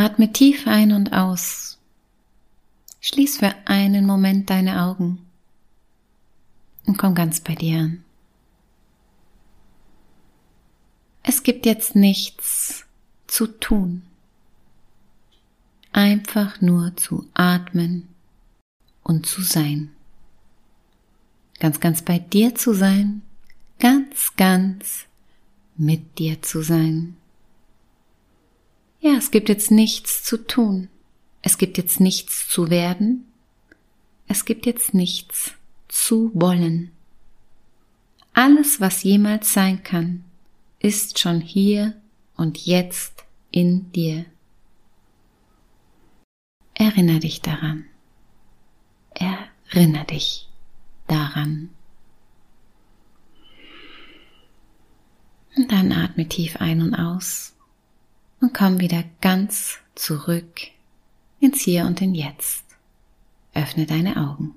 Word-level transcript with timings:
Atme 0.00 0.32
tief 0.32 0.66
ein 0.66 0.92
und 0.92 1.12
aus. 1.12 1.78
Schließ 3.02 3.36
für 3.36 3.54
einen 3.66 4.06
Moment 4.06 4.48
deine 4.48 4.82
Augen 4.82 5.18
und 6.86 6.96
komm 6.96 7.14
ganz 7.14 7.40
bei 7.40 7.54
dir 7.54 7.80
an. 7.80 8.04
Es 11.22 11.42
gibt 11.42 11.66
jetzt 11.66 11.96
nichts 11.96 12.86
zu 13.26 13.46
tun. 13.46 14.00
Einfach 15.92 16.62
nur 16.62 16.96
zu 16.96 17.28
atmen 17.34 18.08
und 19.02 19.26
zu 19.26 19.42
sein. 19.42 19.90
Ganz, 21.58 21.78
ganz 21.78 22.00
bei 22.00 22.18
dir 22.18 22.54
zu 22.54 22.72
sein, 22.72 23.20
ganz, 23.78 24.34
ganz 24.36 25.04
mit 25.76 26.18
dir 26.18 26.40
zu 26.40 26.62
sein. 26.62 27.16
Es 29.20 29.30
gibt 29.30 29.50
jetzt 29.50 29.70
nichts 29.70 30.22
zu 30.24 30.38
tun. 30.46 30.88
Es 31.42 31.58
gibt 31.58 31.76
jetzt 31.76 32.00
nichts 32.00 32.48
zu 32.48 32.70
werden. 32.70 33.26
Es 34.28 34.46
gibt 34.46 34.64
jetzt 34.64 34.94
nichts 34.94 35.52
zu 35.88 36.30
wollen. 36.32 36.90
Alles, 38.32 38.80
was 38.80 39.02
jemals 39.02 39.52
sein 39.52 39.82
kann, 39.82 40.24
ist 40.78 41.18
schon 41.18 41.42
hier 41.42 42.00
und 42.34 42.64
jetzt 42.64 43.26
in 43.50 43.92
dir. 43.92 44.24
Erinner 46.72 47.18
dich 47.18 47.42
daran. 47.42 47.84
Erinner 49.10 50.04
dich 50.04 50.48
daran. 51.08 51.68
Und 55.56 55.70
dann 55.70 55.92
atme 55.92 56.26
tief 56.26 56.56
ein 56.56 56.80
und 56.80 56.94
aus 56.94 57.52
und 58.40 58.54
komm 58.54 58.80
wieder 58.80 59.04
ganz 59.20 59.78
zurück 59.94 60.60
ins 61.40 61.60
Hier 61.60 61.84
und 61.84 62.00
in 62.00 62.14
Jetzt. 62.14 62.64
Öffne 63.54 63.86
deine 63.86 64.16
Augen. 64.16 64.48